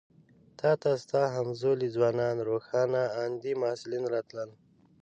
[0.59, 2.91] تا ته ستا همزولي ځوانان روښان
[3.23, 4.49] اندي محصلین راتلل.